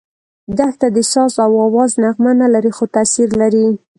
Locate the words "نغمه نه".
2.03-2.47